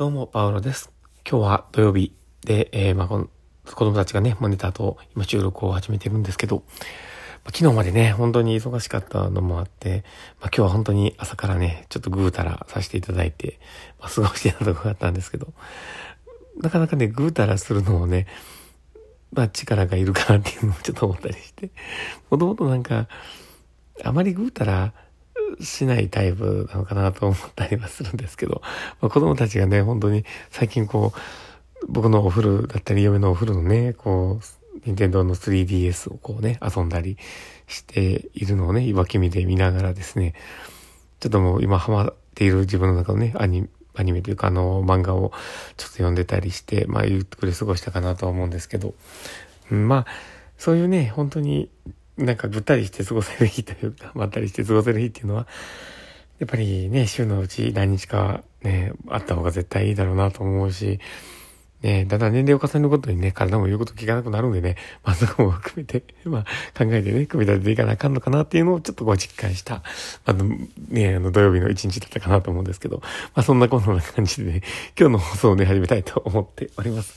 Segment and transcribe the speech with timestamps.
[0.00, 0.90] どうも、パウロです。
[1.30, 3.28] 今日は土曜日で、えー、まあ、この
[3.66, 6.64] 子供たちがね、モニターと今収録を始めてるんですけど、
[7.44, 10.02] まあ、昨日までね、本当に忙しかったのもあって、
[10.40, 13.60] まあ、今日は本当に朝からね、ちょっとぐうたらさせていただいて、
[14.00, 15.52] まあ、過ごしてたとこがあったんですけど、
[16.56, 18.26] なかなかね、ぐうたらするのもね、
[19.34, 21.68] まあ、力がいるかなっていうのもちょっと思ったりして、
[22.30, 23.06] もともとなんか、
[24.02, 24.94] あまりぐうたら、
[25.60, 28.62] しないタイプなのかなと思ったりはするんですけど、
[29.00, 37.16] まあ、子供たちがね、本当に最近こう、僕のお風呂だったり、嫁のお風呂のね、こう、任天堂の 3DS をこうね、遊んだり
[37.66, 40.34] しているのをね、岩きみで見ながらですね、
[41.20, 45.32] ちょっともう今ハマっている自分の中のね、アニアニメというかあの漫画を
[45.76, 48.94] ちょっと読んでたりして、まあゆっくり過ごしたかなとは思うんですけど、
[49.70, 50.06] うん、まあ、
[50.56, 51.68] そういうね、本当に
[52.24, 55.46] なんかぐったりして過ごせる日というか、 まったりして過ごせる日っていうのは、
[56.38, 61.00] やっぱりね、週のうち何日かね、あった方が絶対いいだろうなと思うし、
[61.82, 66.44] ね、だんだん年齢を重ねることにね、体も言うこと聞かなくなるんでね、 まあそこも含めて、まあ
[66.76, 69.82] 考えてね、組み立てていかなあかんのかなっていうのをちょっとこう実感した、
[70.26, 70.44] あの、
[70.88, 72.98] ね、あの土曜日の一日だったかなと思うんですけど、
[73.34, 74.62] まあそんなこんな感じでね、
[74.98, 77.16] 今日の放送をね、始めたいと思っております。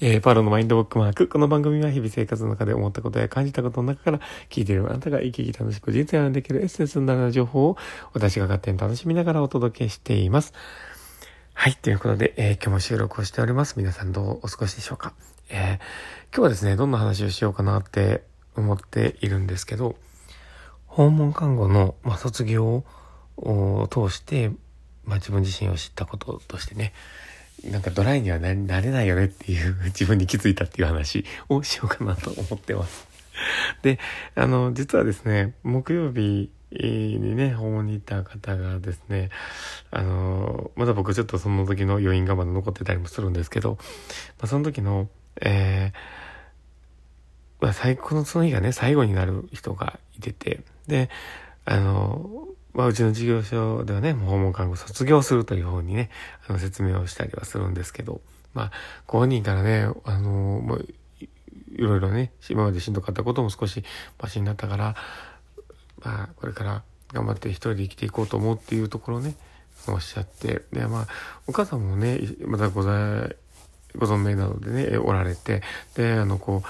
[0.00, 1.28] えー、パロのマインドブックマーク。
[1.28, 7.76] この番組は日々生活の中で思ったことや感じたことの中から聞いているあなたが生き生き楽しく人生ができるエッセンスになる情報を
[8.12, 10.52] 私が勝手に楽しみながらお届けしています。
[11.62, 11.74] はい。
[11.74, 13.74] ということで、えー、今日も収録をしております。
[13.76, 15.12] 皆さんどうお過ごしでしょうか。
[15.50, 15.76] えー、
[16.34, 18.22] 今日はですね、どんな話をしようかなって
[18.56, 19.96] 思っているんですけど、
[20.86, 22.82] 訪問看護の、まあ、卒業
[23.36, 24.48] を通して、
[25.04, 26.94] まあ、自分自身を知ったこととしてね、
[27.62, 28.48] なんかドライにはな
[28.80, 33.06] れないよねっていう 自分に気づいたっていう話をしようかなと思ってます。
[33.82, 33.98] で、
[34.34, 39.30] あの、実はですね、木曜日にね、訪問に行った方がですね、
[39.90, 45.08] あの、まだ僕ちょっとその時の余韻がまだ残ってたりもするんですけど、まあ、その時の、
[45.40, 51.10] えー、まあ、最高のその日がね、最後になる人がいてて、で、
[51.64, 56.08] あの、まあ、うちの事業所ではね、訪問看護卒業するという方にね、
[56.48, 58.20] あの、説明をしたりはするんですけど、
[58.54, 58.72] まあ、
[59.06, 60.88] ご本人からね、あの、もう、
[61.72, 63.84] いろいろね、今までしんどかったことも少し
[64.20, 64.96] マシになったから、
[66.02, 69.34] まあ、これから頑張って一人で生きていこうと思うっていうところをね、
[69.88, 71.06] おっしゃって、で、まあ、
[71.46, 73.28] お母さんもね、まだござ、
[73.96, 75.62] ご存命なのでね、おられて、
[75.94, 76.62] で、あの、こ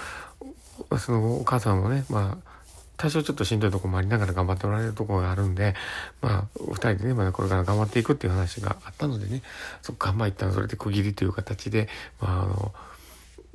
[0.89, 2.51] う、そのお母さんもね、まあ、
[2.97, 5.73] 多少ちょっとしんどいとこもありながら頑張っておられるとこがあるんで、
[6.21, 9.41] まあ、お二人でね、まだこれから頑張っていくっていう話があったのでね、
[9.81, 11.89] そっか、まあ一旦それで区切りという形で、
[12.19, 12.73] まあ、あの、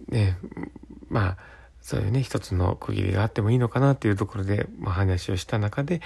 [0.09, 0.36] ね、
[1.09, 1.36] まあ、
[1.86, 6.00] そういうね、一つの区切りがあってもいいのかなっていうところで、まあ、話をした中で、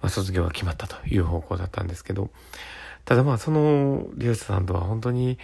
[0.00, 2.30] まあ、卒業が決まったという方向だったんですけど、
[3.04, 5.36] ただまあ、その利用者さんとは本当に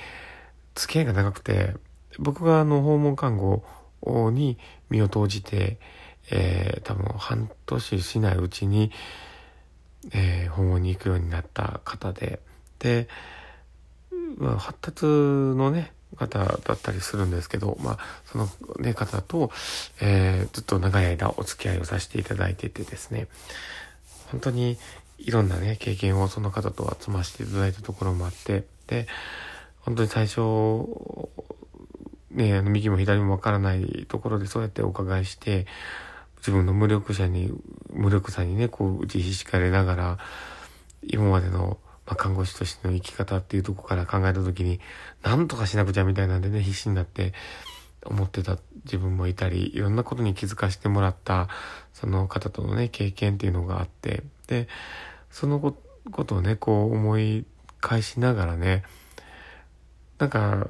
[0.76, 1.75] 付き合いが長くて、
[2.20, 3.65] 僕があの、訪問看護
[4.31, 4.56] に
[4.88, 5.81] 身を投じて、
[6.31, 8.93] えー、多分半年しないうちに、
[10.12, 12.38] えー、訪問に行くようになった方で、
[12.78, 13.09] で、
[14.37, 19.50] まあ、発達のね、方だったりするんですけど、まあ、そのね、方と、
[20.00, 23.28] えー、ずっと長い間お付き合いをさせていただいててですね、
[24.31, 24.78] 本当に
[25.19, 29.06] いろんなね、経験をその方とは積ませていただいたところもあって、で、
[29.81, 30.41] 本当に最初、
[32.31, 35.67] ね、あの右も左もわからないところでそうやってお伺いして、
[36.39, 37.53] 自分の無力者に、
[37.93, 40.19] 無力さにね、こう打ちひしかれながら、
[41.05, 44.81] 今までのまあ、看護師としての生き方っていうとこから考えた時に、
[45.23, 47.33] なんとかしなくちゃみたいなんでね、必死になって
[48.05, 51.49] 思ってた自分もいたり、いろんなことに気づかせてもらった、
[51.93, 54.69] その方とのね、経験っていうのがあって、で、
[55.31, 57.45] そのことをね、こう思い
[57.81, 58.83] 返しながらね、
[60.19, 60.67] なんか、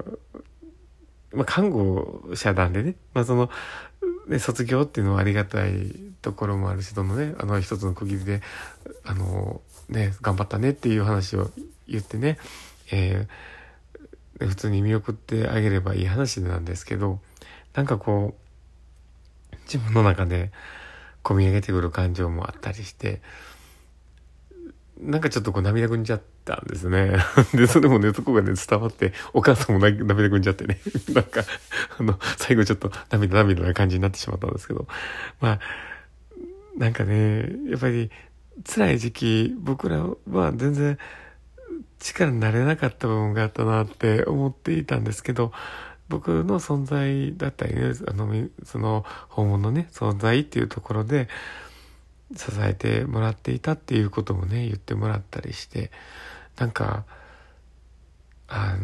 [1.31, 3.49] まあ、看護者なんでね、まあ、その、
[4.27, 8.41] ね、卒業っていうのはありがたいところもあるし、どのね、あの一つの区切りで、
[9.05, 11.51] あの、ね、頑張ったねっていう話を
[11.87, 12.37] 言ってね、
[12.91, 17.19] えー、普通に見送ってあげればいい話なんですけど、
[17.73, 18.35] なんかこ
[19.51, 20.51] う、自分の中で
[21.23, 23.21] 込み上げてくる感情もあったりして、
[25.05, 27.17] なんかちょっとこう涙ぐんじゃったんですね。
[27.53, 30.79] で、それもね、そこがね、伝わって、お母さんも涙ぐんじゃってね。
[31.13, 31.43] なんか、
[31.99, 34.87] あの、最後ちょっと涙涙な感じになってしまったんですけど。
[35.41, 35.59] まあ、
[36.77, 38.09] なんかね、やっぱり
[38.65, 40.97] 辛い時期、僕らは全然
[41.99, 45.51] 力になれなかった部分があったなって思っていたんですけど、
[46.09, 51.27] 僕の存在だったりね、あの、その訪問のね、存在っていうところで
[52.35, 55.91] 支えてもらっていたっていうこともね、言ってもらったりして、
[56.57, 57.05] なんか、
[58.47, 58.77] あ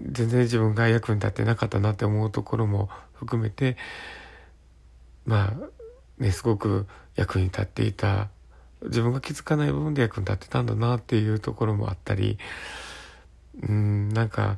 [0.00, 3.76] 全然自分が役に立ってなかったなって思うところも含めて
[5.26, 5.52] ま
[6.18, 6.86] あねすごく
[7.16, 8.28] 役に立っていた。
[8.80, 12.38] 自分が気づかない部分で役に立ってたんだなっていうところもあったり
[13.60, 14.56] うんなんか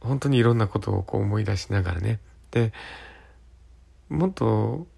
[0.00, 2.18] 本当にいろんなことをこう思い出しながらね。
[2.50, 2.72] で
[4.08, 4.88] もっと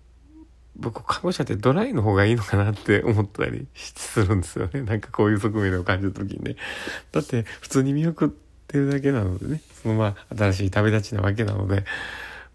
[0.76, 4.82] 僕看護師ってドライの方がいいのかなって思ったりするんですよね。
[4.88, 6.56] なんかこういう側面を感じる時にね。
[7.12, 8.28] だって普通に見送っ
[8.66, 9.60] てるだけなのでね。
[9.82, 11.84] そのまあ新しい旅立ちなわけなので。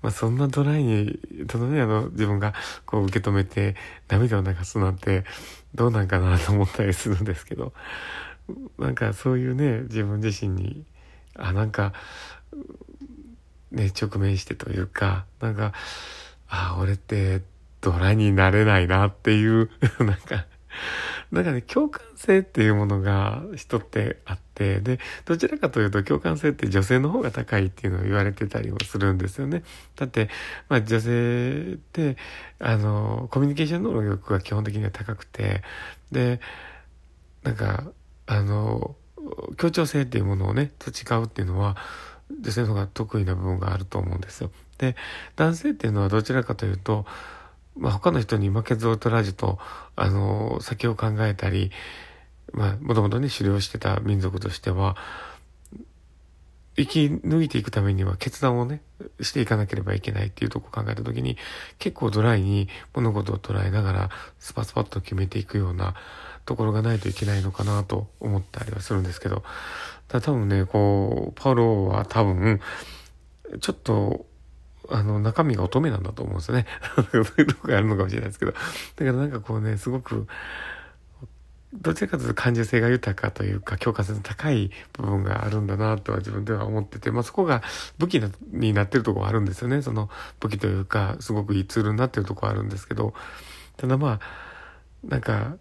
[0.02, 2.54] まあ、そんなドライに、ただね、あの、自分が
[2.86, 3.76] こう受け止めて
[4.08, 5.24] 涙を流すなんて
[5.74, 7.74] どうなんかなと思ったりするんですけど、
[8.78, 10.86] なんかそういうね、自分自身に、
[11.36, 11.94] あ、なんか、
[13.72, 15.74] ね、直面してというか、なんか、
[16.48, 17.42] あ、俺って
[17.82, 19.70] ドラになれないなっていう、
[20.00, 20.46] なんか、
[21.32, 29.64] なんかね、共感性っていうものが人ってあって、で、どちらかというと共感性って女性の方が高いっていうのを言われてたりもするんですよね。
[29.96, 30.30] だって、
[30.70, 32.18] まあ女性って、
[32.60, 35.64] あの、コミュニケーション能力が基本的には高くて、
[36.12, 36.40] で、
[37.44, 37.92] なんか、
[38.26, 38.96] あの、
[39.58, 41.76] 協調性っていうものをね、と違うっていうのは、
[42.42, 44.52] 女性の方が得意な部分があると思うんですよ。
[44.78, 44.96] で、
[45.36, 47.06] 男性っていうのはどちらかというと、
[47.78, 49.60] まあ、他の人に負けず劣らずと、
[49.96, 51.72] あの、先を考えたり、
[52.54, 54.96] まあ、もともとね、狩猟してた民族としては、
[56.78, 58.82] 生き抜いていくためには決断をね、
[59.20, 61.38] していかなければいけないっていうとこを考えたときに、
[61.80, 64.10] 結構ドライに物事を捉えながら、
[64.40, 65.96] スパスパッと決めていくような
[66.46, 69.44] ところがないといけないのかなと思ったりはするんですけど、
[70.08, 72.62] ただ多分ね、こう、パウロは多分、
[73.60, 74.28] ちょっと
[74.90, 76.66] あの、中身が乙女なんだと思うんですよね。
[77.12, 78.52] そういうとこがあるのかもしれないですけど。
[78.52, 78.64] だか
[78.98, 80.28] らなんかこうね、すごく、
[81.74, 87.62] どちらかというと感受性が豊かというか、強化性の高い部分があるんだなとは自分では思ってて、まあそこが
[87.98, 88.16] 武器
[88.52, 89.82] になってるとこはあるんですよね。
[89.82, 93.14] その武器というか、すごくいいツールになってるとこはあるんですけど、
[93.76, 94.20] ただまあ、
[95.04, 95.58] なんか、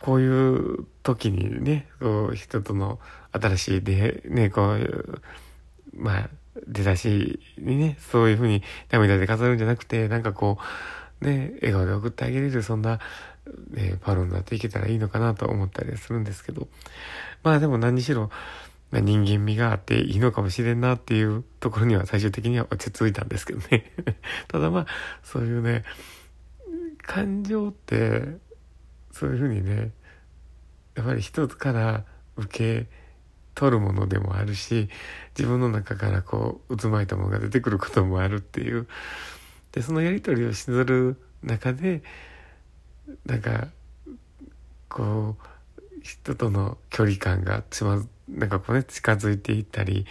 [0.00, 2.98] こういう時にね、こう人との
[3.32, 5.22] 新しい出ね、こういう、
[5.94, 6.30] まあ、
[6.66, 10.58] 出だしにね、そういうふうに涙で飾るんじゃなくて、なんかこ
[11.20, 12.98] う、ね、笑顔で送ってあげれる、そんな、
[13.70, 16.68] ね、パロになっていけたらいいのかなと思ったりするんですけど、
[17.42, 18.30] まあでも何にしろ、
[18.90, 23.92] まあ、人間味があっていいのかもしれんなっていうところには最終的には落ち着いたんですけどね。
[24.48, 24.86] ただまあ、
[25.22, 25.84] そういうね、
[27.02, 28.38] 感情って、
[29.12, 29.92] そういうふうにね、
[30.94, 32.04] やっぱり一つから
[32.36, 33.05] 受け
[33.56, 34.88] 取るものでもあるし
[35.36, 38.86] 自分の中からこう渦巻いたものが出てくることもあるっていう
[39.72, 42.02] でそのやり取りをしずる中で
[43.24, 43.68] なんか
[44.88, 50.06] こう人との距離感がつまなんかこうね近づいていったり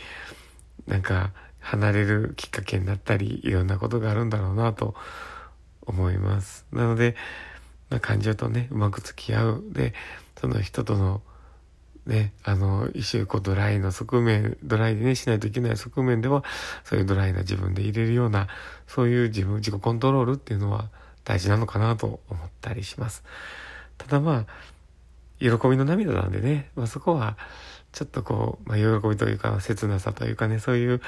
[0.87, 4.95] なんか離れるきっかけになったりいろんなことがあるんだろうなと
[5.85, 6.65] 思います。
[6.71, 7.15] なので、
[7.89, 9.93] まあ、感情とねうまく付き合うで
[10.39, 11.21] その人との
[12.05, 16.43] ね、あの、一周こうドライの側面、ドライでね、しないといけない側面では、
[16.83, 18.47] そういうドライな自分で入れるような、
[18.87, 20.89] そういう自分、自己コントロールっていうのは
[21.23, 23.23] 大事なのかなと思ったりします。
[23.97, 24.55] ただまあ、
[25.39, 27.37] 喜びの涙なんでね、まあそこは、
[27.91, 31.01] ちょっとこう、まあ喜びというか、切なさというかね、そういう、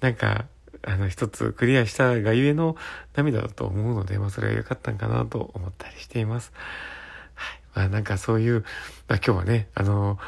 [0.00, 0.46] なんか、
[0.84, 2.76] あの、一つクリアしたがゆえの
[3.16, 6.52] 涙だと思うので、まあそれは良かったんかなと思ったりしています。
[7.76, 8.64] あなんかそういう、
[9.08, 10.18] まあ今日はね、あの、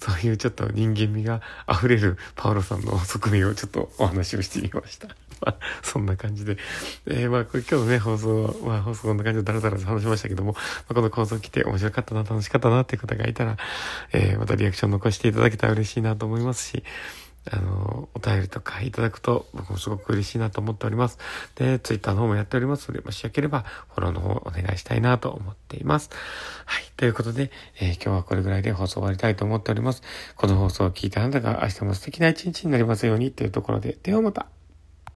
[0.00, 5.08] そういうちょっと人間味が溢れるパウロさんの側面をちょっとお話をしてみました。
[5.40, 6.58] まあ、そんな感じで。
[7.06, 13.56] えー、まあ、今日のね、放送、まあ、放送こんな感じでダラダラと話しましたけども、まあ、この放送来て面白かったな、楽しかったなっていう方がいたら、
[14.12, 16.82] えー、またリアクション残していただけたら嬉しいなと思いますし、
[17.50, 21.18] あの、お便りとかいただくと僕もすごく嬉しいなと思っております。
[21.54, 23.64] で、ツイッターの方もやっておりますので、もしよければ
[23.94, 26.10] フォローの方お願いしたいなと思っています。
[26.66, 26.84] はい。
[26.96, 30.02] ということで、えー、今日はこれぐらいで放送終わりたいと思っております。
[30.36, 34.46] この放送を聞いたあなたが明日も素敵な一日になりますようにというところで、ではまた。